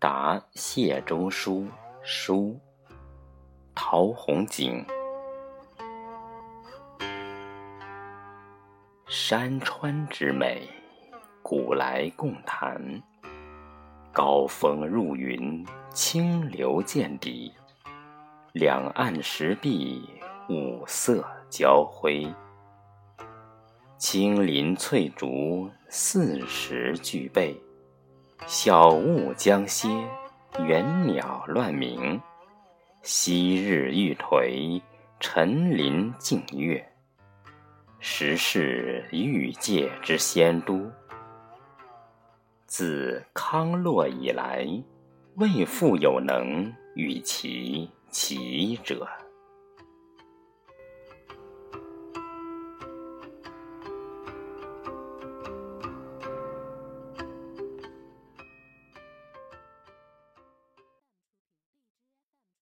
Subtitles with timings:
[0.00, 1.62] 答谢中书》
[2.02, 2.56] 书，
[3.74, 4.86] 陶弘景。
[9.08, 10.68] 山川之美，
[11.42, 12.80] 古来共谈。
[14.12, 17.52] 高峰入云，清流见底，
[18.52, 20.08] 两岸石壁，
[20.48, 22.32] 五色交辉。
[23.96, 27.60] 青林翠竹，四时俱备。
[28.46, 29.88] 晓雾将歇，
[30.60, 32.20] 猿鸟乱鸣。
[33.02, 34.80] 夕日欲颓，
[35.20, 36.84] 沉林静月。
[38.00, 40.90] 实是欲界之仙都。
[42.66, 44.66] 自康洛以来，
[45.36, 49.06] 未复有能与其齐者。